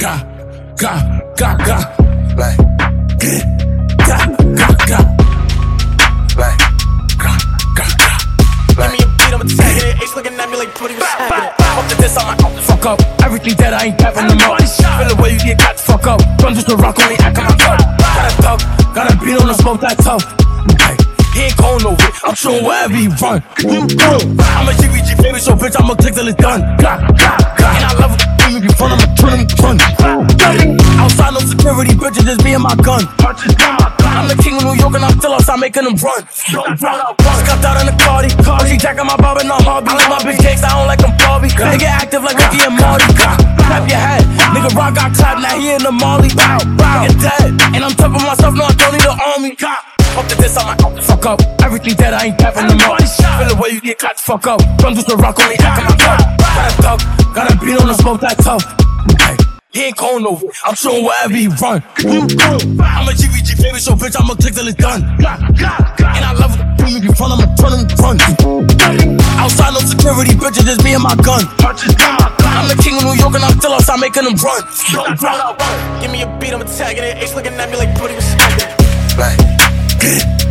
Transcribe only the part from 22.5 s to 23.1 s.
wherever he